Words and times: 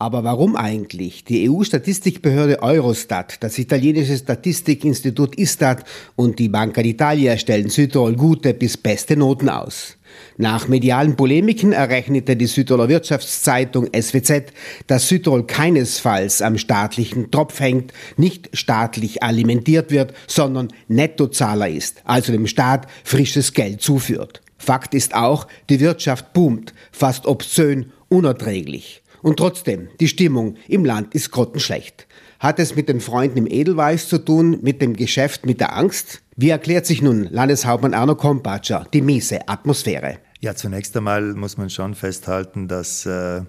Aber 0.00 0.22
warum 0.22 0.54
eigentlich? 0.54 1.24
Die 1.24 1.50
EU-Statistikbehörde 1.50 2.62
Eurostat, 2.62 3.42
das 3.42 3.58
italienische 3.58 4.16
Statistikinstitut 4.16 5.34
Istat 5.34 5.84
und 6.14 6.38
die 6.38 6.48
Banca 6.48 6.82
d'Italia 6.82 7.36
stellen 7.36 7.68
Südtirol 7.68 8.14
gute 8.14 8.54
bis 8.54 8.76
beste 8.76 9.16
Noten 9.16 9.48
aus. 9.48 9.96
Nach 10.36 10.68
medialen 10.68 11.16
Polemiken 11.16 11.72
errechnete 11.72 12.36
die 12.36 12.46
Südtiroler 12.46 12.88
Wirtschaftszeitung 12.88 13.88
SWZ, 13.92 14.52
dass 14.86 15.08
Südtirol 15.08 15.44
keinesfalls 15.46 16.42
am 16.42 16.58
staatlichen 16.58 17.32
Tropf 17.32 17.58
hängt, 17.58 17.92
nicht 18.16 18.50
staatlich 18.52 19.24
alimentiert 19.24 19.90
wird, 19.90 20.14
sondern 20.28 20.68
Nettozahler 20.86 21.68
ist, 21.68 22.02
also 22.04 22.30
dem 22.30 22.46
Staat 22.46 22.86
frisches 23.02 23.52
Geld 23.52 23.82
zuführt. 23.82 24.42
Fakt 24.58 24.94
ist 24.94 25.16
auch, 25.16 25.48
die 25.68 25.80
Wirtschaft 25.80 26.32
boomt, 26.32 26.72
fast 26.92 27.26
obszön, 27.26 27.92
unerträglich. 28.08 29.02
Und 29.22 29.36
trotzdem, 29.38 29.88
die 30.00 30.08
Stimmung 30.08 30.56
im 30.68 30.84
Land 30.84 31.14
ist 31.14 31.30
grottenschlecht. 31.30 32.06
Hat 32.38 32.58
es 32.58 32.76
mit 32.76 32.88
den 32.88 33.00
Freunden 33.00 33.38
im 33.38 33.46
Edelweiß 33.46 34.08
zu 34.08 34.18
tun, 34.18 34.58
mit 34.62 34.80
dem 34.80 34.94
Geschäft, 34.94 35.44
mit 35.44 35.60
der 35.60 35.76
Angst? 35.76 36.22
Wie 36.36 36.50
erklärt 36.50 36.86
sich 36.86 37.02
nun 37.02 37.28
Landeshauptmann 37.30 37.94
Arno 37.94 38.14
Kompatscher 38.14 38.86
die 38.92 39.02
miese 39.02 39.48
Atmosphäre? 39.48 40.18
Ja, 40.40 40.54
zunächst 40.54 40.96
einmal 40.96 41.34
muss 41.34 41.56
man 41.56 41.68
schon 41.68 41.94
festhalten, 41.96 42.68
dass 42.68 43.04
äh, 43.06 43.40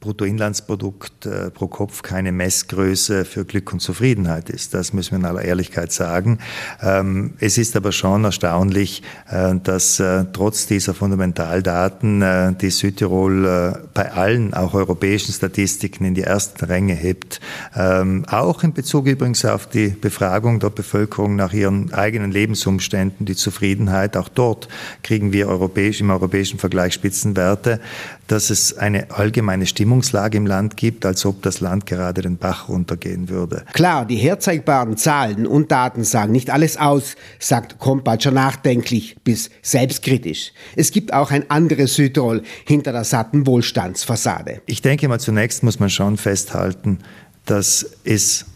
Bruttoinlandsprodukt 0.00 1.26
äh, 1.26 1.50
pro 1.50 1.68
Kopf 1.68 2.02
keine 2.02 2.32
Messgröße 2.32 3.24
für 3.24 3.44
Glück 3.44 3.72
und 3.72 3.80
Zufriedenheit 3.80 4.50
ist. 4.50 4.74
Das 4.74 4.92
müssen 4.92 5.12
wir 5.12 5.18
in 5.18 5.24
aller 5.24 5.42
Ehrlichkeit 5.42 5.92
sagen. 5.92 6.38
Ähm, 6.82 7.34
es 7.38 7.56
ist 7.56 7.76
aber 7.76 7.92
schon 7.92 8.24
erstaunlich, 8.24 9.02
äh, 9.30 9.54
dass 9.62 10.02
trotz 10.32 10.66
dieser 10.66 10.94
Fundamentaldaten 10.94 12.56
die 12.60 12.70
Südtirol 12.70 13.88
bei 13.94 14.12
allen, 14.12 14.54
auch 14.54 14.74
europäischen 14.74 15.32
Statistiken 15.32 16.04
in 16.04 16.14
die 16.14 16.22
ersten 16.22 16.64
Ränge 16.64 16.94
hebt. 16.94 17.40
Ähm, 17.76 18.24
auch 18.28 18.62
in 18.62 18.72
Bezug 18.72 19.06
übrigens 19.06 19.44
auf 19.44 19.68
die 19.68 19.88
Befragung 19.88 20.60
der 20.60 20.70
Bevölkerung 20.70 21.36
nach 21.36 21.52
ihren 21.52 21.92
eigenen 21.92 22.32
Lebensumständen, 22.32 23.26
die 23.26 23.36
Zufriedenheit. 23.36 24.16
Auch 24.16 24.28
dort 24.28 24.68
kriegen 25.02 25.32
wir 25.32 25.48
europäisch, 25.48 26.00
im 26.00 26.10
europäischen 26.10 26.58
Vergleich 26.58 26.94
Spitzenwerte 26.94 27.80
dass 28.32 28.48
es 28.48 28.78
eine 28.78 29.10
allgemeine 29.10 29.31
Stimmungslage 29.66 30.36
im 30.36 30.46
Land 30.46 30.76
gibt, 30.76 31.06
als 31.06 31.24
ob 31.24 31.42
das 31.42 31.60
Land 31.60 31.86
gerade 31.86 32.22
den 32.22 32.36
Bach 32.36 32.68
runtergehen 32.68 33.28
würde. 33.28 33.64
Klar, 33.72 34.04
die 34.04 34.16
herzeigbaren 34.16 34.96
Zahlen 34.96 35.46
und 35.46 35.72
Daten 35.72 36.04
sagen 36.04 36.32
nicht 36.32 36.50
alles 36.50 36.76
aus, 36.76 37.16
sagt 37.38 37.78
Kompatscher 37.78 38.30
nachdenklich 38.30 39.16
bis 39.24 39.50
selbstkritisch. 39.62 40.52
Es 40.76 40.90
gibt 40.90 41.12
auch 41.12 41.30
ein 41.30 41.50
anderes 41.50 41.94
Südtirol 41.94 42.42
hinter 42.66 42.92
der 42.92 43.04
satten 43.04 43.46
Wohlstandsfassade. 43.46 44.62
Ich 44.66 44.82
denke 44.82 45.08
mal, 45.08 45.20
zunächst 45.20 45.62
muss 45.62 45.80
man 45.80 45.90
schon 45.90 46.16
festhalten, 46.16 46.98
dass 47.46 47.86
es 48.04 48.46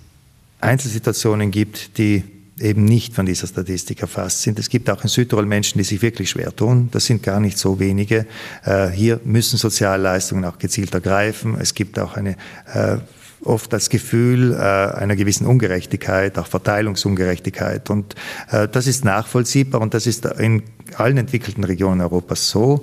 Einzelsituationen 0.60 1.50
gibt, 1.50 1.98
die 1.98 2.24
eben 2.60 2.84
nicht 2.84 3.14
von 3.14 3.26
dieser 3.26 3.46
Statistik 3.46 4.00
erfasst 4.02 4.42
sind. 4.42 4.58
Es 4.58 4.68
gibt 4.68 4.88
auch 4.88 5.02
in 5.02 5.08
Südtirol 5.08 5.46
Menschen, 5.46 5.78
die 5.78 5.84
sich 5.84 6.00
wirklich 6.02 6.30
schwer 6.30 6.54
tun. 6.54 6.88
Das 6.90 7.04
sind 7.06 7.22
gar 7.22 7.40
nicht 7.40 7.58
so 7.58 7.78
wenige. 7.78 8.26
Äh, 8.64 8.88
hier 8.88 9.20
müssen 9.24 9.58
Sozialleistungen 9.58 10.44
auch 10.44 10.58
gezielt 10.58 10.94
ergreifen. 10.94 11.56
Es 11.60 11.74
gibt 11.74 11.98
auch 11.98 12.16
eine 12.16 12.36
äh, 12.72 12.98
oft 13.44 13.72
das 13.72 13.90
Gefühl 13.90 14.54
äh, 14.54 14.56
einer 14.56 15.16
gewissen 15.16 15.46
Ungerechtigkeit, 15.46 16.38
auch 16.38 16.46
Verteilungsungerechtigkeit. 16.46 17.90
Und 17.90 18.14
das 18.50 18.86
ist 18.86 19.04
nachvollziehbar 19.04 19.80
und 19.80 19.94
das 19.94 20.06
ist 20.06 20.24
in 20.24 20.62
allen 20.96 21.18
entwickelten 21.18 21.64
Regionen 21.64 22.00
Europas 22.00 22.48
so. 22.48 22.82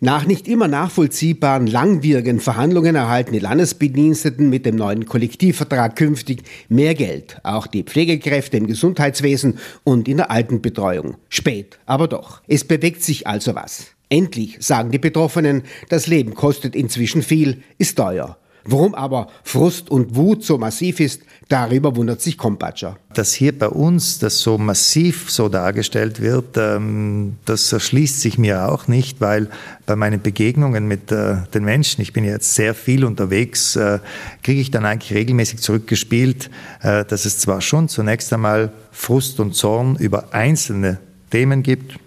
Nach 0.00 0.26
nicht 0.26 0.48
immer 0.48 0.68
nachvollziehbaren 0.68 1.66
langwierigen 1.66 2.40
Verhandlungen 2.40 2.96
erhalten 2.96 3.32
die 3.32 3.38
Landesbediensteten 3.38 4.48
mit 4.48 4.66
dem 4.66 4.76
neuen 4.76 5.06
Kollektivvertrag 5.06 5.96
künftig 5.96 6.42
mehr 6.68 6.94
Geld, 6.94 7.38
auch 7.42 7.66
die 7.66 7.82
Pflegekräfte 7.82 8.56
im 8.56 8.66
Gesundheitswesen 8.66 9.58
und 9.84 10.08
in 10.08 10.18
der 10.18 10.30
Altenbetreuung. 10.30 11.16
Spät, 11.28 11.78
aber 11.86 12.08
doch. 12.08 12.42
Es 12.48 12.64
bewegt 12.64 13.02
sich 13.02 13.26
also 13.26 13.54
was. 13.54 13.88
Endlich, 14.08 14.56
sagen 14.60 14.90
die 14.90 14.98
Betroffenen, 14.98 15.62
das 15.88 16.08
Leben 16.08 16.34
kostet 16.34 16.74
inzwischen 16.74 17.22
viel, 17.22 17.62
ist 17.78 17.96
teuer. 17.96 18.39
Warum 18.64 18.94
aber 18.94 19.28
Frust 19.42 19.90
und 19.90 20.16
Wut 20.16 20.44
so 20.44 20.58
massiv 20.58 21.00
ist, 21.00 21.22
darüber 21.48 21.96
wundert 21.96 22.20
sich 22.20 22.36
Kompatscher. 22.36 22.96
Dass 23.14 23.32
hier 23.32 23.58
bei 23.58 23.68
uns 23.68 24.18
das 24.18 24.40
so 24.40 24.58
massiv 24.58 25.30
so 25.30 25.48
dargestellt 25.48 26.20
wird, 26.20 26.56
ähm, 26.56 27.36
das 27.44 27.72
erschließt 27.72 28.20
sich 28.20 28.38
mir 28.38 28.68
auch 28.68 28.88
nicht, 28.88 29.20
weil 29.20 29.48
bei 29.86 29.96
meinen 29.96 30.22
Begegnungen 30.22 30.86
mit 30.86 31.10
äh, 31.10 31.36
den 31.54 31.64
Menschen, 31.64 32.02
ich 32.02 32.12
bin 32.12 32.24
jetzt 32.24 32.54
sehr 32.54 32.74
viel 32.74 33.04
unterwegs, 33.04 33.76
äh, 33.76 33.98
kriege 34.42 34.60
ich 34.60 34.70
dann 34.70 34.84
eigentlich 34.84 35.14
regelmäßig 35.14 35.60
zurückgespielt, 35.60 36.50
äh, 36.82 37.04
dass 37.04 37.24
es 37.24 37.38
zwar 37.38 37.60
schon 37.60 37.88
zunächst 37.88 38.32
einmal 38.32 38.72
Frust 38.92 39.40
und 39.40 39.54
Zorn 39.54 39.96
über 39.96 40.32
einzelne 40.32 40.98
Themen 41.30 41.62
gibt, 41.62 41.98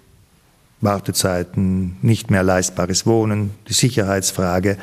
Wartezeiten, 0.84 1.98
nicht 2.02 2.32
mehr 2.32 2.44
leistbares 2.44 3.06
Wohnen, 3.06 3.52
die 3.68 3.74
Sicherheitsfrage. 3.74 4.78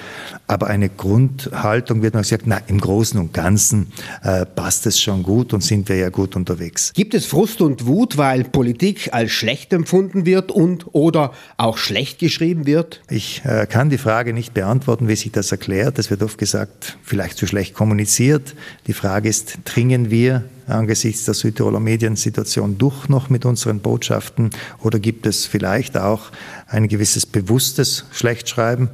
Aber 0.46 0.66
eine 0.68 0.88
Grundhaltung 0.88 2.02
wird 2.02 2.14
man 2.14 2.22
gesagt, 2.22 2.44
na, 2.46 2.58
im 2.66 2.80
Großen 2.80 3.18
und 3.18 3.32
Ganzen 3.32 3.92
äh, 4.22 4.46
passt 4.46 4.86
es 4.86 5.00
schon 5.00 5.22
gut 5.22 5.52
und 5.52 5.62
sind 5.62 5.88
wir 5.88 5.96
ja 5.96 6.08
gut 6.08 6.36
unterwegs. 6.36 6.92
Gibt 6.94 7.14
es 7.14 7.26
Frust 7.26 7.60
und 7.60 7.86
Wut, 7.86 8.16
weil 8.16 8.44
Politik 8.44 9.10
als 9.12 9.30
schlecht 9.30 9.72
empfunden 9.72 10.26
wird 10.26 10.50
und 10.50 10.86
oder 10.92 11.32
auch 11.56 11.78
schlecht 11.78 12.18
geschrieben 12.18 12.66
wird? 12.66 13.00
Ich 13.08 13.42
äh, 13.44 13.66
kann 13.66 13.90
die 13.90 13.98
Frage 13.98 14.32
nicht 14.32 14.54
beantworten, 14.54 15.08
wie 15.08 15.16
sich 15.16 15.32
das 15.32 15.52
erklärt. 15.52 15.98
Es 15.98 16.10
wird 16.10 16.22
oft 16.22 16.38
gesagt, 16.38 16.98
vielleicht 17.02 17.38
zu 17.38 17.46
schlecht 17.46 17.74
kommuniziert. 17.74 18.54
Die 18.86 18.92
Frage 18.92 19.28
ist, 19.28 19.58
dringen 19.64 20.10
wir 20.10 20.44
angesichts 20.70 21.24
der 21.24 21.34
Südtiroler 21.34 21.80
Mediensituation 21.80 22.78
durch 22.78 23.08
noch 23.08 23.30
mit 23.30 23.44
unseren 23.44 23.80
Botschaften 23.80 24.50
oder 24.82 24.98
gibt 24.98 25.26
es 25.26 25.46
vielleicht 25.46 25.96
auch 25.96 26.30
ein 26.66 26.88
gewisses 26.88 27.26
bewusstes 27.26 28.06
Schlechtschreiben? 28.12 28.88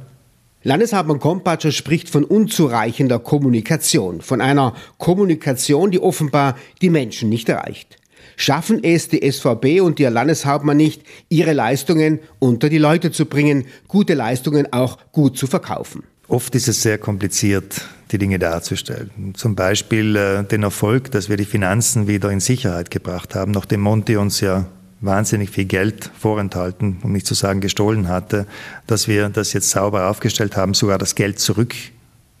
Landeshauptmann 0.63 1.19
Kompatscher 1.19 1.71
spricht 1.71 2.09
von 2.09 2.23
unzureichender 2.23 3.19
Kommunikation, 3.19 4.21
von 4.21 4.41
einer 4.41 4.73
Kommunikation, 4.97 5.91
die 5.91 5.99
offenbar 5.99 6.57
die 6.81 6.89
Menschen 6.89 7.29
nicht 7.29 7.47
erreicht. 7.47 7.97
Schaffen 8.35 8.83
es 8.83 9.07
die 9.07 9.29
SVB 9.31 9.81
und 9.81 9.99
ihr 9.99 10.09
Landeshauptmann 10.09 10.77
nicht, 10.77 11.03
ihre 11.29 11.53
Leistungen 11.53 12.19
unter 12.39 12.69
die 12.69 12.77
Leute 12.77 13.11
zu 13.11 13.25
bringen, 13.25 13.65
gute 13.87 14.13
Leistungen 14.13 14.71
auch 14.73 14.97
gut 15.11 15.37
zu 15.37 15.47
verkaufen? 15.47 16.03
Oft 16.29 16.55
ist 16.55 16.67
es 16.67 16.81
sehr 16.81 16.97
kompliziert, 16.97 17.85
die 18.11 18.17
Dinge 18.17 18.37
darzustellen. 18.37 19.33
Zum 19.35 19.55
Beispiel 19.55 20.15
äh, 20.15 20.43
den 20.43 20.63
Erfolg, 20.63 21.11
dass 21.11 21.29
wir 21.29 21.37
die 21.37 21.45
Finanzen 21.45 22.07
wieder 22.07 22.29
in 22.31 22.41
Sicherheit 22.41 22.91
gebracht 22.91 23.33
haben, 23.33 23.51
nachdem 23.51 23.81
Monti 23.81 24.17
uns 24.17 24.41
ja 24.41 24.65
wahnsinnig 24.99 25.51
viel 25.51 25.65
Geld 25.65 26.11
vorenthalten, 26.19 26.97
um 27.03 27.13
nicht 27.13 27.27
zu 27.27 27.33
sagen 27.33 27.61
gestohlen 27.61 28.09
hatte, 28.09 28.45
dass 28.87 29.07
wir 29.07 29.29
das 29.29 29.53
jetzt 29.53 29.69
sauber 29.69 30.09
aufgestellt 30.09 30.57
haben, 30.57 30.73
sogar 30.73 30.97
das 30.97 31.15
Geld 31.15 31.39
zurück 31.39 31.73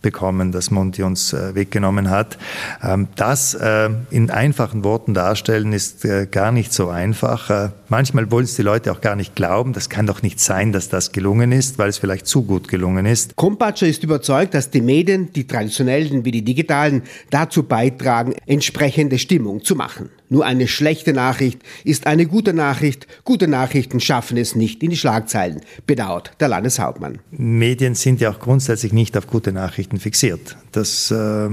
bekommen, 0.01 0.51
das 0.51 0.71
Monti 0.71 1.03
uns 1.03 1.33
äh, 1.33 1.55
weggenommen 1.55 2.09
hat. 2.09 2.37
Ähm, 2.83 3.07
das 3.15 3.53
äh, 3.55 3.89
in 4.11 4.29
einfachen 4.29 4.83
Worten 4.83 5.13
darstellen 5.13 5.73
ist 5.73 6.05
äh, 6.05 6.27
gar 6.29 6.51
nicht 6.51 6.71
so 6.71 6.89
einfach. 6.89 7.49
Äh, 7.49 7.69
manchmal 7.89 8.29
wollen 8.31 8.45
es 8.45 8.55
die 8.55 8.61
Leute 8.61 8.91
auch 8.91 9.01
gar 9.01 9.15
nicht 9.15 9.35
glauben. 9.35 9.73
Das 9.73 9.89
kann 9.89 10.05
doch 10.05 10.21
nicht 10.21 10.39
sein, 10.39 10.71
dass 10.71 10.89
das 10.89 11.11
gelungen 11.11 11.51
ist, 11.51 11.77
weil 11.79 11.89
es 11.89 11.97
vielleicht 11.97 12.27
zu 12.27 12.43
gut 12.43 12.67
gelungen 12.67 13.05
ist. 13.05 13.35
Kompatscher 13.35 13.87
ist 13.87 14.03
überzeugt, 14.03 14.53
dass 14.53 14.69
die 14.69 14.81
Medien, 14.81 15.33
die 15.33 15.47
traditionellen 15.47 16.23
wie 16.25 16.31
die 16.31 16.43
digitalen, 16.43 17.03
dazu 17.29 17.63
beitragen, 17.63 18.33
entsprechende 18.45 19.17
Stimmung 19.17 19.63
zu 19.63 19.75
machen. 19.75 20.09
Nur 20.29 20.45
eine 20.45 20.67
schlechte 20.67 21.13
Nachricht 21.13 21.61
ist 21.83 22.05
eine 22.05 22.25
gute 22.25 22.53
Nachricht. 22.53 23.07
Gute 23.23 23.47
Nachrichten 23.47 23.99
schaffen 23.99 24.37
es 24.37 24.55
nicht 24.55 24.83
in 24.83 24.89
die 24.89 24.97
Schlagzeilen, 24.97 25.61
bedauert 25.85 26.31
der 26.39 26.49
Landeshauptmann. 26.49 27.19
Medien 27.31 27.95
sind 27.95 28.19
ja 28.19 28.31
auch 28.31 28.39
grundsätzlich 28.39 28.91
nicht 28.91 29.17
auf 29.17 29.27
gute 29.27 29.53
Nachrichten 29.53 29.99
fixiert. 29.99 30.57
Das 30.71 31.11
äh, 31.11 31.49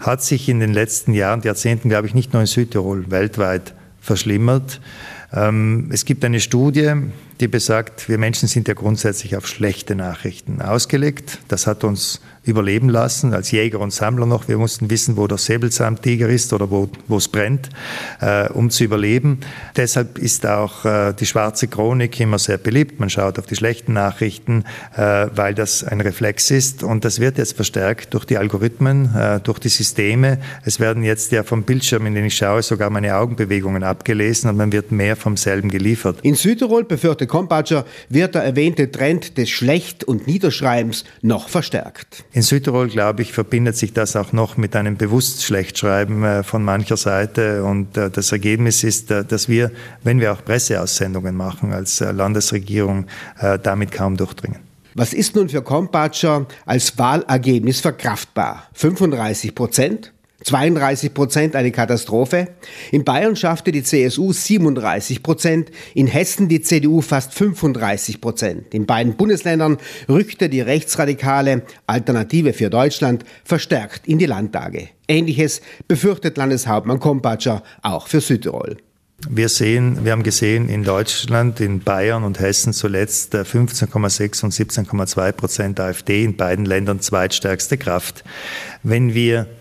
hat 0.00 0.22
sich 0.22 0.48
in 0.48 0.58
den 0.60 0.72
letzten 0.72 1.14
Jahren, 1.14 1.42
Jahrzehnten, 1.42 1.88
glaube 1.88 2.08
ich, 2.08 2.14
nicht 2.14 2.32
nur 2.32 2.42
in 2.42 2.46
Südtirol, 2.46 3.10
weltweit 3.10 3.74
verschlimmert. 4.00 4.80
Ähm, 5.32 5.88
es 5.92 6.04
gibt 6.04 6.24
eine 6.24 6.40
Studie, 6.40 6.94
die 7.40 7.48
besagt, 7.48 8.08
wir 8.08 8.18
Menschen 8.18 8.48
sind 8.48 8.68
ja 8.68 8.74
grundsätzlich 8.74 9.36
auf 9.36 9.46
schlechte 9.46 9.94
Nachrichten 9.94 10.60
ausgelegt. 10.60 11.38
Das 11.48 11.66
hat 11.66 11.84
uns 11.84 12.20
überleben 12.42 12.88
lassen, 12.88 13.34
als 13.34 13.50
Jäger 13.50 13.80
und 13.80 13.92
Sammler 13.92 14.26
noch. 14.26 14.48
Wir 14.48 14.56
mussten 14.56 14.88
wissen, 14.88 15.16
wo 15.16 15.26
der 15.26 15.38
Säbelzahntiger 15.38 16.28
ist 16.28 16.52
oder 16.52 16.70
wo, 16.70 16.88
es 17.16 17.28
brennt, 17.28 17.68
äh, 18.20 18.48
um 18.48 18.70
zu 18.70 18.84
überleben. 18.84 19.40
Deshalb 19.76 20.18
ist 20.18 20.46
auch 20.46 20.84
äh, 20.84 21.12
die 21.12 21.26
schwarze 21.26 21.68
Chronik 21.68 22.18
immer 22.18 22.38
sehr 22.38 22.56
beliebt. 22.56 22.98
Man 22.98 23.10
schaut 23.10 23.38
auf 23.38 23.46
die 23.46 23.56
schlechten 23.56 23.92
Nachrichten, 23.92 24.64
äh, 24.96 25.26
weil 25.34 25.54
das 25.54 25.84
ein 25.84 26.00
Reflex 26.00 26.50
ist. 26.50 26.82
Und 26.82 27.04
das 27.04 27.20
wird 27.20 27.36
jetzt 27.36 27.56
verstärkt 27.56 28.14
durch 28.14 28.24
die 28.24 28.38
Algorithmen, 28.38 29.14
äh, 29.14 29.40
durch 29.40 29.58
die 29.58 29.68
Systeme. 29.68 30.38
Es 30.64 30.80
werden 30.80 31.02
jetzt 31.02 31.32
ja 31.32 31.42
vom 31.42 31.64
Bildschirm, 31.64 32.06
in 32.06 32.14
den 32.14 32.24
ich 32.24 32.36
schaue, 32.36 32.62
sogar 32.62 32.88
meine 32.90 33.16
Augenbewegungen 33.16 33.82
abgelesen 33.82 34.48
und 34.48 34.56
man 34.56 34.72
wird 34.72 34.92
mehr 34.92 35.16
vom 35.16 35.36
selben 35.36 35.70
geliefert. 35.70 36.18
In 36.22 36.34
Südtirol 36.34 36.84
befürchtet 36.84 37.29
Kompatscher 37.30 37.86
wird 38.10 38.34
der 38.34 38.42
erwähnte 38.42 38.90
Trend 38.90 39.38
des 39.38 39.48
Schlecht- 39.48 40.04
und 40.04 40.26
Niederschreibens 40.26 41.04
noch 41.22 41.48
verstärkt. 41.48 42.24
In 42.32 42.42
Südtirol, 42.42 42.88
glaube 42.88 43.22
ich, 43.22 43.32
verbindet 43.32 43.76
sich 43.76 43.94
das 43.94 44.16
auch 44.16 44.32
noch 44.34 44.58
mit 44.58 44.76
einem 44.76 44.98
bewusst 44.98 45.42
Schlechtschreiben 45.42 46.22
äh, 46.22 46.42
von 46.42 46.62
mancher 46.62 46.98
Seite. 46.98 47.64
Und 47.64 47.96
äh, 47.96 48.10
das 48.10 48.32
Ergebnis 48.32 48.84
ist, 48.84 49.10
äh, 49.10 49.24
dass 49.24 49.48
wir, 49.48 49.70
wenn 50.02 50.20
wir 50.20 50.32
auch 50.32 50.44
Presseaussendungen 50.44 51.34
machen 51.34 51.72
als 51.72 52.00
Landesregierung, 52.00 53.06
damit 53.62 53.92
kaum 53.92 54.16
durchdringen. 54.16 54.58
Was 54.94 55.12
ist 55.12 55.36
nun 55.36 55.48
für 55.48 55.62
Kompatscher 55.62 56.46
als 56.66 56.98
Wahlergebnis 56.98 57.80
verkraftbar? 57.80 58.68
35 58.74 59.54
Prozent? 59.54 60.12
32 60.44 61.12
Prozent 61.14 61.56
eine 61.56 61.70
Katastrophe. 61.70 62.48
In 62.90 63.04
Bayern 63.04 63.36
schaffte 63.36 63.72
die 63.72 63.82
CSU 63.82 64.32
37 64.32 65.22
Prozent, 65.22 65.70
in 65.94 66.06
Hessen 66.06 66.48
die 66.48 66.62
CDU 66.62 67.00
fast 67.00 67.34
35 67.34 68.20
Prozent. 68.20 68.74
In 68.74 68.86
beiden 68.86 69.16
Bundesländern 69.16 69.78
rückte 70.08 70.48
die 70.48 70.60
rechtsradikale 70.60 71.62
Alternative 71.86 72.52
für 72.52 72.70
Deutschland 72.70 73.24
verstärkt 73.44 74.06
in 74.06 74.18
die 74.18 74.26
Landtage. 74.26 74.88
Ähnliches 75.08 75.60
befürchtet 75.88 76.36
Landeshauptmann 76.36 77.00
Kompatscher 77.00 77.62
auch 77.82 78.06
für 78.06 78.20
Südtirol. 78.20 78.76
Wir 79.28 79.50
sehen, 79.50 80.02
wir 80.02 80.12
haben 80.12 80.22
gesehen 80.22 80.70
in 80.70 80.82
Deutschland, 80.82 81.60
in 81.60 81.80
Bayern 81.80 82.24
und 82.24 82.40
Hessen 82.40 82.72
zuletzt 82.72 83.34
15,6 83.34 84.44
und 84.44 84.54
17,2 84.54 85.32
Prozent 85.32 85.78
AfD 85.78 86.24
in 86.24 86.36
beiden 86.36 86.64
Ländern 86.64 87.00
zweitstärkste 87.00 87.76
Kraft. 87.76 88.24
Wenn 88.82 89.12
wir 89.12 89.40
äh, 89.40 89.59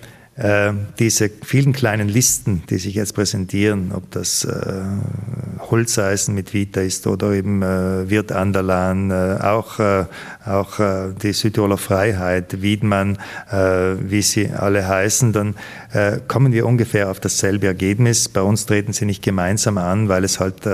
diese 1.00 1.30
vielen 1.44 1.74
kleinen 1.74 2.08
Listen, 2.08 2.64
die 2.70 2.78
sich 2.78 2.96
jetzt 2.96 3.14
präsentieren, 3.14 3.92
ob 3.94 4.10
das 4.12 4.46
äh, 4.46 4.84
Holzeisen 5.70 6.34
mit 6.34 6.54
Vita 6.54 6.82
ist 6.82 7.08
oder 7.08 7.32
eben 7.32 7.62
äh, 7.62 8.10
Wirt 8.10 8.32
Anderlan, 8.32 9.12
äh, 9.12 9.38
auch, 9.42 9.80
äh, 9.80 10.06
auch 10.46 10.80
äh, 10.80 11.14
die 11.22 11.34
Südtiroler 11.34 11.78
Freiheit, 11.78 12.62
Wiedmann, 12.62 13.18
äh, 13.52 13.96
wie 14.00 14.22
sie 14.22 14.50
alle 14.50 14.88
heißen, 14.88 15.34
dann 15.34 15.56
äh, 15.92 16.20
kommen 16.28 16.54
wir 16.54 16.66
ungefähr 16.66 17.10
auf 17.10 17.20
dasselbe 17.20 17.68
Ergebnis. 17.68 18.30
Bei 18.30 18.42
uns 18.42 18.66
treten 18.66 18.94
sie 18.94 19.06
nicht 19.06 19.24
gemeinsam 19.24 19.78
an, 19.78 20.10
weil 20.10 20.24
es 20.24 20.40
halt 20.40 20.68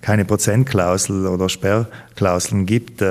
keine 0.00 0.24
Prozentklausel 0.24 1.26
oder 1.26 1.48
Sperrklauseln 1.48 2.66
gibt. 2.66 3.02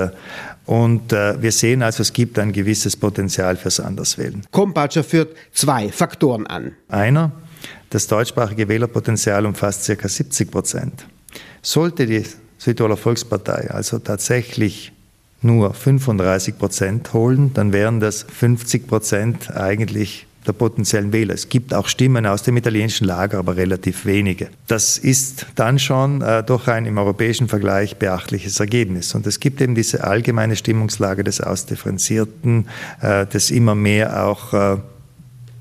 Und 0.66 1.12
äh, 1.12 1.40
wir 1.42 1.52
sehen 1.52 1.82
also, 1.82 2.02
es 2.02 2.12
gibt 2.12 2.38
ein 2.38 2.52
gewisses 2.52 2.96
Potenzial 2.96 3.56
fürs 3.56 3.80
Anderswählen. 3.80 4.42
Kompatscher 4.50 5.04
führt 5.04 5.36
zwei 5.52 5.90
Faktoren 5.90 6.46
an. 6.46 6.72
Einer, 6.88 7.32
das 7.90 8.06
deutschsprachige 8.06 8.68
Wählerpotenzial 8.68 9.44
umfasst 9.46 9.86
ca. 9.86 10.08
70 10.08 10.50
Prozent. 10.50 11.06
Sollte 11.60 12.06
die 12.06 12.24
Südtiroler 12.58 12.96
Volkspartei 12.96 13.70
also 13.70 13.98
tatsächlich 13.98 14.92
nur 15.42 15.74
35 15.74 16.58
Prozent 16.58 17.12
holen, 17.12 17.52
dann 17.52 17.72
wären 17.72 18.00
das 18.00 18.22
50 18.22 18.86
Prozent 18.86 19.54
eigentlich 19.54 20.26
der 20.46 20.52
potenziellen 20.52 21.12
Wähler. 21.12 21.34
Es 21.34 21.48
gibt 21.48 21.72
auch 21.72 21.88
Stimmen 21.88 22.26
aus 22.26 22.42
dem 22.42 22.56
italienischen 22.56 23.06
Lager, 23.06 23.38
aber 23.38 23.56
relativ 23.56 24.04
wenige. 24.04 24.48
Das 24.66 24.98
ist 24.98 25.46
dann 25.54 25.78
schon 25.78 26.22
äh, 26.22 26.42
doch 26.42 26.68
ein 26.68 26.86
im 26.86 26.98
europäischen 26.98 27.48
Vergleich 27.48 27.96
beachtliches 27.96 28.60
Ergebnis. 28.60 29.14
Und 29.14 29.26
es 29.26 29.40
gibt 29.40 29.60
eben 29.60 29.74
diese 29.74 30.04
allgemeine 30.04 30.56
Stimmungslage 30.56 31.24
des 31.24 31.40
Ausdifferenzierten, 31.40 32.68
äh, 33.00 33.26
des 33.26 33.50
immer 33.50 33.74
mehr 33.74 34.26
auch 34.26 34.52
äh, 34.52 34.76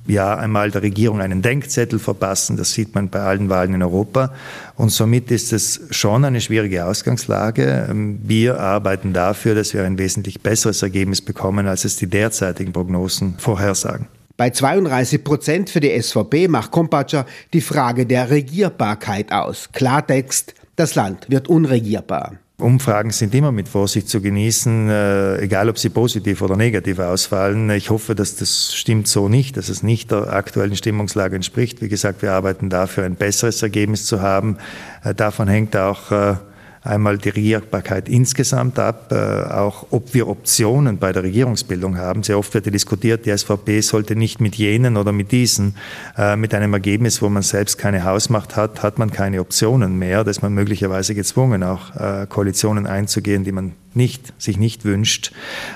ja 0.06 0.35
einmal 0.35 0.71
der 0.71 0.81
Regierung 0.83 1.21
einen 1.21 1.41
Denkzettel 1.41 2.00
verpassen. 2.00 2.57
Das 2.57 2.74
sieht 2.74 2.94
man 2.95 3.09
bei 3.09 3.19
allen 3.21 3.50
Wahlen 3.50 3.74
in 3.74 3.83
Europa. 3.83 4.33
Und 4.75 4.89
somit 4.89 5.31
ist 5.31 5.53
es 5.53 5.81
schon 5.91 6.25
eine 6.25 6.41
schwierige 6.41 6.86
Ausgangslage. 6.86 7.88
Ähm, 7.89 8.19
wir 8.24 8.59
arbeiten 8.59 9.13
dafür, 9.13 9.56
dass 9.56 9.74
wir 9.74 9.83
ein 9.83 9.97
wesentlich 9.97 10.41
besseres 10.41 10.81
Ergebnis 10.81 11.21
bekommen, 11.21 11.68
als 11.68 11.86
es 11.86 11.95
die 11.95 12.07
derzeitigen 12.07 12.74
Prognosen 12.74 13.36
vorhersagen. 13.38 14.07
Bei 14.35 14.50
32 14.50 15.24
Prozent 15.24 15.69
für 15.69 15.80
die 15.80 16.01
SVP 16.01 16.47
macht 16.47 16.71
Kompatscher 16.71 17.27
die 17.53 17.62
Frage 17.62 18.07
der 18.07 18.31
Regierbarkeit 18.31 19.31
aus. 19.31 19.69
Klartext, 19.74 20.56
das 20.75 20.95
Land 20.95 21.30
wird 21.30 21.50
unregierbar. 21.50 22.39
Umfragen 22.57 23.12
sind 23.12 23.35
immer 23.35 23.51
mit 23.51 23.68
Vorsicht 23.68 24.09
zu 24.09 24.21
genießen, 24.21 24.89
äh, 24.89 25.41
egal 25.41 25.69
ob 25.69 25.77
sie 25.77 25.89
positiv 25.89 26.41
oder 26.41 26.56
negativ 26.56 26.97
ausfallen. 26.97 27.69
Ich 27.71 27.91
hoffe, 27.91 28.15
dass 28.15 28.35
das 28.35 28.74
stimmt 28.74 29.07
so 29.07 29.27
nicht, 29.27 29.57
dass 29.57 29.69
es 29.69 29.83
nicht 29.83 30.12
der 30.12 30.33
aktuellen 30.33 30.75
Stimmungslage 30.75 31.36
entspricht. 31.36 31.81
Wie 31.81 31.89
gesagt, 31.89 32.21
wir 32.21 32.31
arbeiten 32.31 32.69
dafür, 32.69 33.03
ein 33.03 33.15
besseres 33.15 33.62
Ergebnis 33.62 34.06
zu 34.06 34.21
haben. 34.21 34.57
Äh, 35.03 35.13
davon 35.13 35.47
hängt 35.47 35.75
auch 35.75 36.12
äh, 36.12 36.36
einmal 36.83 37.18
die 37.18 37.30
Regierbarkeit 37.30 38.09
insgesamt 38.09 38.77
ab, 38.80 39.12
äh, 39.12 39.15
auch 39.15 39.88
ob 39.91 40.13
wir 40.13 40.27
Optionen 40.27 40.97
bei 40.97 41.12
der 41.12 41.24
Regierungsbildung 41.24 41.97
haben. 41.97 42.24
Sehr 42.24 42.38
oft 42.38 42.53
wird 42.53 42.65
diskutiert, 42.74 43.25
die 43.25 43.35
SVP 43.35 43.81
sollte 43.81 44.15
nicht 44.15 44.41
mit 44.41 44.56
jenen 44.56 44.97
oder 44.97 45.12
mit 45.12 45.31
diesen, 45.31 45.75
äh, 46.18 46.35
mit 46.35 46.53
einem 46.53 46.74
Ergebnis, 46.74 47.21
wo 47.21 47.30
man 47.30 47.44
selbst 47.44 47.77
keine 47.77 48.03
Hausmacht 48.03 48.56
hat, 48.56 48.83
hat 48.83 49.00
man 49.00 49.12
keine 49.12 49.39
Optionen 49.39 49.97
mehr. 49.97 50.24
Da 50.24 50.31
ist 50.31 50.41
man 50.41 50.53
möglicherweise 50.53 51.15
gezwungen, 51.15 51.63
auch 51.63 51.95
äh, 51.95 52.27
Koalitionen 52.27 52.88
einzugehen, 52.88 53.44
die 53.44 53.51
man 53.51 53.74
nicht, 53.95 54.34
sich 54.42 54.57
nicht 54.57 54.86
wünscht. 54.86 55.31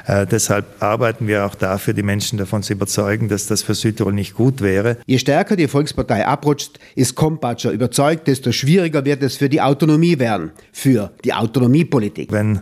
Äh, 0.06 0.26
deshalb 0.26 0.66
arbeiten 0.82 1.28
wir 1.28 1.46
auch 1.46 1.56
dafür, 1.56 1.94
die 1.94 2.04
Menschen 2.04 2.38
davon 2.38 2.64
zu 2.64 2.74
überzeugen, 2.74 3.30
dass 3.30 3.48
das 3.48 3.64
für 3.64 3.74
Südtirol 3.74 4.14
nicht 4.14 4.34
gut 4.34 4.62
wäre. 4.62 4.98
Je 5.06 5.18
stärker 5.18 5.56
die 5.56 5.68
Volkspartei 5.68 6.26
abrutscht, 6.26 6.80
ist 6.96 7.16
Kompatscher 7.16 7.72
überzeugt, 7.72 8.28
desto 8.28 8.52
schwieriger 8.52 9.06
wird 9.06 9.24
es 9.24 9.38
für 9.38 9.50
die 9.50 9.62
Autonomie 9.62 10.20
werden, 10.20 10.52
für 10.72 11.12
die 11.24 11.34
Autonomiepolitik. 11.34 12.32
Wenn 12.32 12.62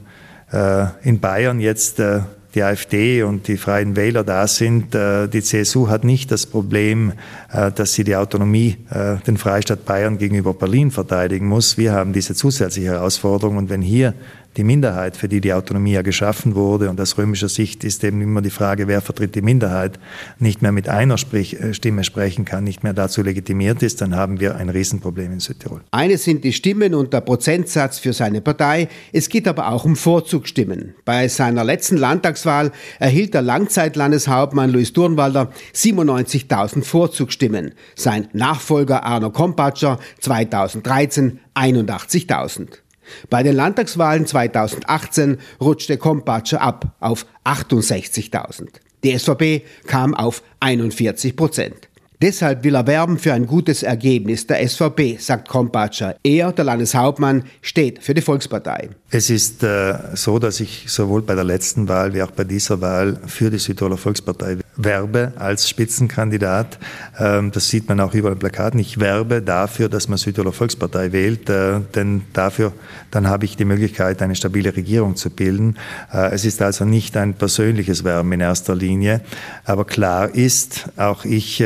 äh, 0.52 0.86
in 1.04 1.20
Bayern 1.20 1.60
jetzt 1.60 2.00
äh, 2.00 2.22
die 2.56 2.64
AfD 2.64 3.24
und 3.24 3.48
die 3.48 3.58
Freien 3.58 3.96
Wähler 3.96 4.24
da 4.24 4.48
sind. 4.48 4.96
Äh, 4.96 5.28
die 5.28 5.44
CSU 5.44 5.90
hat 5.90 6.04
nicht 6.04 6.32
das 6.32 6.46
Problem, 6.46 7.14
äh, 7.52 7.72
dass 7.72 7.94
sie 7.94 8.04
die 8.04 8.16
Autonomie, 8.16 8.78
äh, 8.90 9.18
den 9.28 9.38
Freistaat 9.38 9.86
Bayern 9.86 10.18
gegenüber 10.18 10.54
Berlin 10.54 10.90
verteidigen 10.90 11.48
muss. 11.48 11.78
Wir 11.78 11.92
haben 11.92 12.14
diese 12.14 12.34
zusätzliche 12.34 12.90
Herausforderung. 12.90 13.58
Und 13.58 13.70
wenn 13.70 13.82
hier 13.82 14.14
die 14.58 14.64
Minderheit, 14.64 15.18
für 15.18 15.28
die 15.28 15.42
die 15.42 15.54
Autonomie 15.54 15.94
ja 15.94 16.02
geschaffen 16.02 16.56
wurde. 16.56 16.90
Und 16.90 17.00
aus 17.02 17.18
römischer 17.18 17.50
Sicht 17.50 17.84
ist 17.84 18.04
eben 18.04 18.22
immer 18.22 18.42
die 18.42 18.50
Frage, 18.50 18.88
wer 18.88 19.02
vertritt 19.02 19.36
die 19.36 19.42
Minderheit, 19.42 20.00
nicht 20.40 20.62
mehr 20.62 20.72
mit 20.72 20.88
einer 20.90 21.18
Sprich 21.18 21.60
äh, 21.60 21.74
Stimme 21.74 22.04
sprechen 22.04 22.46
kann, 22.46 22.64
nicht 22.64 22.84
mehr 22.84 22.94
dazu 22.94 23.22
legitimiert 23.22 23.84
ist, 23.84 24.02
dann 24.02 24.16
haben 24.16 24.40
wir 24.40 24.56
ein 24.56 24.70
Riesenproblem 24.70 25.34
in 25.34 25.40
Südtirol. 25.40 25.82
Eine 25.92 26.18
sind 26.18 26.44
die 26.44 26.54
Stimmen 26.54 26.94
und 26.94 27.14
der 27.14 27.22
Prozentsatz 27.22 28.00
für 28.00 28.14
seine 28.14 28.42
Partei. 28.42 28.88
Es 29.12 29.30
geht 29.30 29.48
aber 29.48 29.70
auch 29.70 29.86
um 29.86 29.96
Vorzugsstimmen. 29.96 30.96
Bei 31.04 31.28
seiner 31.28 31.64
letzten 31.64 31.98
Landtagswahl 31.98 32.72
erhielt 33.00 33.34
der 33.34 33.42
Langzeitlandeshauptmann 33.42 34.72
Luis 34.72 34.94
Durnwalder 34.94 35.52
97.000 35.74 36.84
Vorzugsstimmen. 36.84 37.74
Sein 37.96 38.28
Nachfolger 38.34 39.04
Arno 39.04 39.32
Kompatscher 39.32 40.00
2013 40.20 41.40
81.000. 41.56 42.85
Bei 43.30 43.44
den 43.44 43.56
Landtagswahlen 43.56 44.26
2018 44.26 45.38
rutschte 45.62 45.98
Kompatscher 45.98 46.62
ab 46.62 46.96
auf 47.00 47.26
68.000. 47.44 48.68
Die 49.04 49.18
SVP 49.18 49.64
kam 49.88 50.16
auf 50.16 50.42
41 50.60 51.36
Prozent. 51.36 51.90
Deshalb 52.22 52.64
will 52.64 52.76
er 52.76 52.88
werben 52.88 53.20
für 53.20 53.34
ein 53.34 53.46
gutes 53.46 53.84
Ergebnis 53.84 54.48
der 54.48 54.68
SVP, 54.68 55.18
sagt 55.20 55.50
Kompatscher. 55.50 56.16
Er, 56.24 56.52
der 56.54 56.66
Landeshauptmann, 56.66 57.44
steht 57.62 58.02
für 58.02 58.14
die 58.14 58.22
Volkspartei. 58.22 58.90
Es 59.18 59.30
ist 59.30 59.64
äh, 59.64 59.98
so, 60.14 60.40
dass 60.40 60.60
ich 60.60 60.88
sowohl 60.88 61.22
bei 61.22 61.36
der 61.36 61.46
letzten 61.46 61.88
Wahl 61.88 62.14
wie 62.14 62.22
auch 62.22 62.32
bei 62.32 62.44
dieser 62.44 62.82
Wahl 62.82 63.18
für 63.26 63.50
die 63.50 63.60
Südtiroler 63.60 63.96
Volkspartei 63.96 64.58
werbe 64.76 65.32
als 65.38 65.70
Spitzenkandidat. 65.70 66.78
Ähm, 67.18 67.50
das 67.52 67.70
sieht 67.70 67.88
man 67.88 68.02
auch 68.02 68.14
über 68.14 68.30
den 68.32 68.40
Plakaten. 68.40 68.78
Ich 68.78 69.00
werbe 69.00 69.42
dafür, 69.42 69.88
dass 69.88 70.10
man 70.10 70.18
Südtiroler 70.18 70.52
Volkspartei 70.52 71.14
wählt, 71.14 71.50
äh, 71.50 71.80
denn 71.96 72.24
dafür 72.34 72.74
dann 73.10 73.30
habe 73.30 73.46
ich 73.46 73.56
die 73.56 73.64
Möglichkeit, 73.64 74.22
eine 74.22 74.36
stabile 74.36 74.76
Regierung 74.76 75.16
zu 75.16 75.30
bilden. 75.30 75.78
Äh, 76.12 76.34
es 76.34 76.44
ist 76.44 76.62
also 76.62 76.84
nicht 76.84 77.16
ein 77.16 77.36
persönliches 77.36 78.04
Werben 78.04 78.34
in 78.34 78.42
erster 78.42 78.76
Linie, 78.76 79.22
aber 79.64 79.86
klar 79.86 80.36
ist, 80.36 80.90
auch 80.98 81.24
ich 81.24 81.64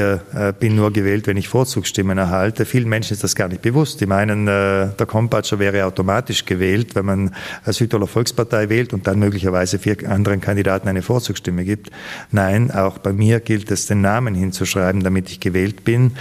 bin 0.59 0.75
nur 0.75 0.93
gewählt, 0.93 1.25
wenn 1.27 1.37
ich 1.37 1.47
Vorzugsstimmen 1.47 2.17
erhalte. 2.17 2.65
Vielen 2.65 2.87
Menschen 2.87 3.13
ist 3.13 3.23
das 3.23 3.35
gar 3.35 3.47
nicht 3.47 3.61
bewusst. 3.61 3.99
Die 4.01 4.05
meinen, 4.05 4.45
der 4.45 5.05
Kompatscher 5.07 5.59
wäre 5.59 5.85
automatisch 5.85 6.45
gewählt, 6.45 6.95
wenn 6.95 7.05
man 7.05 7.31
Südtiroler 7.65 8.07
Volkspartei 8.07 8.69
wählt 8.69 8.93
und 8.93 9.07
dann 9.07 9.19
möglicherweise 9.19 9.79
vier 9.79 9.97
anderen 10.09 10.41
Kandidaten 10.41 10.87
eine 10.87 11.01
Vorzugsstimme 11.01 11.65
gibt. 11.65 11.89
Nein, 12.31 12.71
auch 12.71 12.97
bei 12.97 13.13
mir 13.13 13.39
gilt 13.39 13.71
es, 13.71 13.87
den 13.87 14.01
Namen 14.01 14.35
hinzuschreiben, 14.35 15.03
damit 15.03 15.29
ich 15.29 15.39
gewählt 15.39 15.83
bin. 15.83 16.13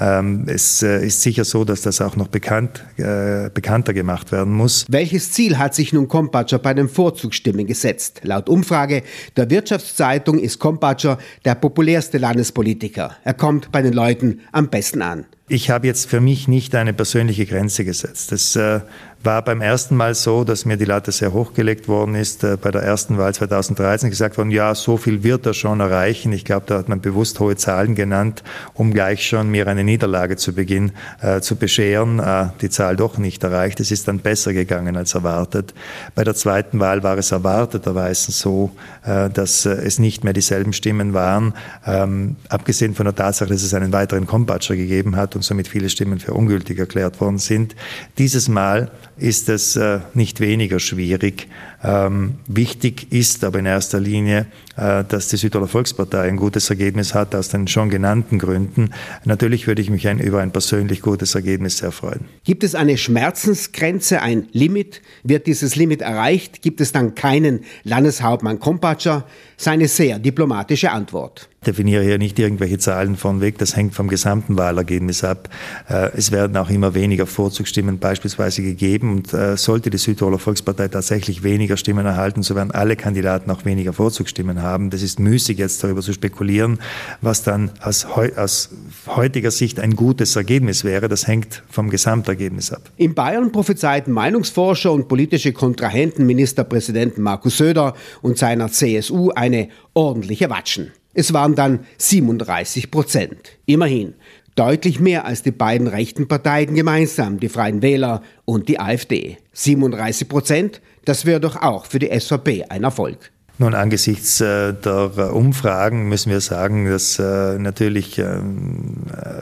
Ähm, 0.00 0.44
es 0.46 0.82
äh, 0.82 1.06
ist 1.06 1.22
sicher 1.22 1.44
so, 1.44 1.64
dass 1.64 1.80
das 1.82 2.00
auch 2.00 2.16
noch 2.16 2.28
bekannt, 2.28 2.84
äh, 2.98 3.50
bekannter 3.52 3.94
gemacht 3.94 4.30
werden 4.32 4.52
muss. 4.52 4.84
Welches 4.88 5.32
Ziel 5.32 5.58
hat 5.58 5.74
sich 5.74 5.92
nun 5.92 6.08
Kompatscher 6.08 6.58
bei 6.58 6.74
den 6.74 6.88
Vorzugsstimmen 6.88 7.66
gesetzt? 7.66 8.20
Laut 8.22 8.48
Umfrage 8.48 9.02
der 9.36 9.48
Wirtschaftszeitung 9.48 10.38
ist 10.38 10.58
Kompatscher 10.58 11.18
der 11.44 11.54
populärste 11.54 12.18
Landespolitiker. 12.18 13.16
Er 13.24 13.34
kommt 13.34 13.72
bei 13.72 13.82
den 13.82 13.94
Leuten 13.94 14.40
am 14.52 14.68
besten 14.68 15.02
an. 15.02 15.26
Ich 15.48 15.70
habe 15.70 15.86
jetzt 15.86 16.10
für 16.10 16.20
mich 16.20 16.48
nicht 16.48 16.74
eine 16.74 16.92
persönliche 16.92 17.46
Grenze 17.46 17.84
gesetzt. 17.84 18.32
Das 18.32 18.56
äh, 18.56 18.80
war 19.22 19.42
beim 19.42 19.60
ersten 19.60 19.94
Mal 19.94 20.16
so, 20.16 20.42
dass 20.42 20.64
mir 20.64 20.76
die 20.76 20.84
Latte 20.84 21.12
sehr 21.12 21.32
hochgelegt 21.32 21.86
worden 21.86 22.16
ist. 22.16 22.42
Äh, 22.42 22.56
bei 22.60 22.72
der 22.72 22.82
ersten 22.82 23.16
Wahl 23.16 23.32
2013 23.32 24.10
gesagt 24.10 24.38
worden, 24.38 24.50
ja, 24.50 24.74
so 24.74 24.96
viel 24.96 25.22
wird 25.22 25.46
er 25.46 25.54
schon 25.54 25.78
erreichen. 25.78 26.32
Ich 26.32 26.44
glaube, 26.44 26.66
da 26.66 26.78
hat 26.78 26.88
man 26.88 27.00
bewusst 27.00 27.38
hohe 27.38 27.54
Zahlen 27.54 27.94
genannt, 27.94 28.42
um 28.74 28.92
gleich 28.92 29.24
schon 29.24 29.48
mir 29.48 29.68
eine 29.68 29.84
Niederlage 29.86 30.36
zu 30.36 30.52
Beginn 30.52 30.92
äh, 31.22 31.40
zu 31.40 31.56
bescheren. 31.56 32.18
Äh, 32.18 32.48
die 32.60 32.68
Zahl 32.68 32.96
doch 32.96 33.16
nicht 33.16 33.42
erreicht. 33.42 33.80
Es 33.80 33.90
ist 33.90 34.06
dann 34.08 34.18
besser 34.18 34.52
gegangen 34.52 34.96
als 34.96 35.14
erwartet. 35.14 35.72
Bei 36.14 36.24
der 36.24 36.34
zweiten 36.34 36.78
Wahl 36.80 37.02
war 37.02 37.16
es 37.16 37.32
erwarteterweise 37.32 38.32
so, 38.32 38.70
äh, 39.04 39.30
dass 39.30 39.64
äh, 39.64 39.70
es 39.70 39.98
nicht 39.98 40.24
mehr 40.24 40.34
dieselben 40.34 40.72
Stimmen 40.72 41.14
waren. 41.14 41.54
Ähm, 41.86 42.36
abgesehen 42.48 42.94
von 42.94 43.06
der 43.06 43.14
Tatsache, 43.14 43.48
dass 43.48 43.62
es 43.62 43.72
einen 43.72 43.92
weiteren 43.92 44.26
Kompatscher 44.26 44.76
gegeben 44.76 45.16
hat 45.16 45.36
und 45.36 45.42
somit 45.42 45.68
viele 45.68 45.88
Stimmen 45.88 46.18
für 46.18 46.34
ungültig 46.34 46.78
erklärt 46.78 47.20
worden 47.20 47.38
sind. 47.38 47.74
Dieses 48.18 48.48
Mal 48.48 48.90
ist 49.16 49.48
es 49.48 49.76
äh, 49.76 50.00
nicht 50.14 50.40
weniger 50.40 50.78
schwierig. 50.78 51.48
Ähm, 51.82 52.34
wichtig 52.46 53.12
ist 53.12 53.44
aber 53.44 53.60
in 53.60 53.66
erster 53.66 54.00
Linie, 54.00 54.46
äh, 54.76 55.04
dass 55.04 55.28
die 55.28 55.36
Südtiroler 55.36 55.68
Volkspartei 55.68 56.22
ein 56.22 56.36
gutes 56.36 56.68
Ergebnis 56.68 57.14
hat, 57.14 57.34
aus 57.34 57.48
den 57.48 57.68
schon 57.68 57.90
genannten 57.90 58.38
Gründen. 58.38 58.90
Natürlich 59.24 59.66
würde 59.66 59.75
ich 59.82 59.90
mich 59.90 60.08
ein, 60.08 60.18
über 60.18 60.40
ein 60.40 60.52
persönlich 60.52 61.02
gutes 61.02 61.34
Ergebnis 61.34 61.78
sehr 61.78 61.92
freuen. 61.92 62.26
Gibt 62.44 62.64
es 62.64 62.74
eine 62.74 62.96
Schmerzensgrenze, 62.96 64.22
ein 64.22 64.48
Limit? 64.52 65.02
Wird 65.22 65.46
dieses 65.46 65.76
Limit 65.76 66.02
erreicht? 66.02 66.62
Gibt 66.62 66.80
es 66.80 66.92
dann 66.92 67.14
keinen 67.14 67.64
Landeshauptmann 67.84 68.60
Kompatscher? 68.60 69.26
Seine 69.56 69.88
sehr 69.88 70.18
diplomatische 70.18 70.90
Antwort 70.90 71.48
definiere 71.66 72.02
hier 72.02 72.18
nicht 72.18 72.38
irgendwelche 72.38 72.78
Zahlen 72.78 73.16
von 73.16 73.40
weg, 73.40 73.58
das 73.58 73.76
hängt 73.76 73.94
vom 73.94 74.08
gesamten 74.08 74.56
Wahlergebnis 74.56 75.24
ab. 75.24 75.48
Äh, 75.88 76.10
es 76.16 76.32
werden 76.32 76.56
auch 76.56 76.70
immer 76.70 76.94
weniger 76.94 77.26
Vorzugsstimmen 77.26 77.98
beispielsweise 77.98 78.62
gegeben 78.62 79.12
und 79.12 79.34
äh, 79.34 79.56
sollte 79.56 79.90
die 79.90 79.98
Südtiroler 79.98 80.38
Volkspartei 80.38 80.88
tatsächlich 80.88 81.42
weniger 81.42 81.76
Stimmen 81.76 82.06
erhalten, 82.06 82.42
so 82.42 82.54
werden 82.54 82.70
alle 82.70 82.96
Kandidaten 82.96 83.50
auch 83.50 83.64
weniger 83.64 83.92
Vorzugsstimmen 83.92 84.62
haben. 84.62 84.90
Das 84.90 85.02
ist 85.02 85.18
müßig 85.18 85.58
jetzt 85.58 85.82
darüber 85.82 86.02
zu 86.02 86.12
spekulieren, 86.12 86.78
was 87.20 87.42
dann 87.42 87.70
aus, 87.80 88.06
aus 88.36 88.70
heutiger 89.06 89.50
Sicht 89.50 89.80
ein 89.80 89.96
gutes 89.96 90.36
Ergebnis 90.36 90.84
wäre. 90.84 91.08
Das 91.08 91.26
hängt 91.26 91.62
vom 91.68 91.90
Gesamtergebnis 91.90 92.72
ab. 92.72 92.82
In 92.96 93.14
Bayern 93.14 93.50
prophezeiten 93.52 94.12
Meinungsforscher 94.12 94.92
und 94.92 95.08
politische 95.08 95.52
Kontrahenten 95.52 96.26
Ministerpräsidenten 96.26 97.22
Markus 97.22 97.58
Söder 97.58 97.94
und 98.22 98.38
seiner 98.38 98.70
CSU 98.70 99.30
eine 99.46 99.68
ordentliche 99.94 100.50
Watschen. 100.50 100.92
Es 101.14 101.32
waren 101.32 101.54
dann 101.54 101.86
37 101.98 102.90
Prozent. 102.90 103.58
Immerhin 103.64 104.14
deutlich 104.56 105.00
mehr 105.00 105.24
als 105.24 105.42
die 105.42 105.50
beiden 105.50 105.86
rechten 105.86 106.28
Parteien 106.28 106.74
gemeinsam, 106.74 107.40
die 107.40 107.48
Freien 107.48 107.82
Wähler 107.82 108.22
und 108.44 108.68
die 108.68 108.80
AfD. 108.80 109.38
37 109.52 110.28
Prozent, 110.28 110.80
das 111.04 111.24
wäre 111.24 111.40
doch 111.40 111.56
auch 111.56 111.86
für 111.86 111.98
die 111.98 112.10
SVP 112.18 112.64
ein 112.68 112.84
Erfolg. 112.84 113.30
Nun, 113.58 113.72
angesichts 113.72 114.42
äh, 114.42 114.74
der 114.74 115.34
Umfragen 115.34 116.10
müssen 116.10 116.30
wir 116.30 116.42
sagen, 116.42 116.90
dass 116.90 117.18
äh, 117.18 117.58
natürlich 117.58 118.18
äh, 118.18 118.40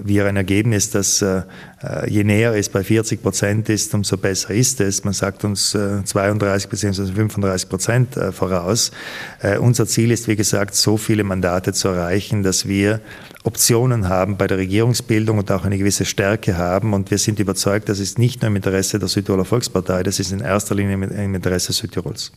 wir 0.05 0.27
ein 0.27 0.37
Ergebnis, 0.37 0.91
das 0.91 1.25
je 2.07 2.25
näher 2.25 2.55
es 2.55 2.71
bei 2.71 2.83
40 2.83 3.23
Prozent 3.23 3.69
ist, 3.69 3.93
umso 3.93 4.17
besser 4.17 4.55
ist 4.55 4.81
es. 4.81 5.05
Man 5.05 5.13
sagt 5.13 5.45
uns 5.45 5.73
32 5.73 6.71
bzw. 6.71 7.13
35 7.13 7.69
Prozent 7.69 8.19
voraus. 8.33 8.91
Unser 9.61 9.87
Ziel 9.87 10.11
ist, 10.11 10.27
wie 10.27 10.37
gesagt, 10.37 10.75
so 10.75 10.97
viele 10.97 11.25
Mandate 11.25 11.75
zu 11.75 11.89
erreichen, 11.89 12.43
dass 12.43 12.67
wir 12.67 13.01
Optionen 13.45 14.09
haben 14.09 14.39
bei 14.39 14.47
der 14.47 14.57
Regierungsbildung 14.57 15.37
und 15.39 15.51
auch 15.53 15.67
eine 15.67 15.77
gewisse 15.77 16.07
Stärke 16.07 16.57
haben. 16.57 16.95
Und 16.95 17.11
wir 17.11 17.19
sind 17.19 17.39
überzeugt, 17.39 17.91
das 17.91 17.99
ist 17.99 18.19
nicht 18.19 18.41
nur 18.41 18.49
im 18.49 18.57
Interesse 18.57 18.99
der 18.99 19.09
Südtiroler 19.09 19.45
Volkspartei, 19.45 20.03
das 20.03 20.19
ist 20.21 20.33
in 20.33 20.41
erster 20.41 20.75
Linie 20.75 20.95
im 20.95 21.35
Interesse 21.35 21.75
Südtirols. 21.75 22.33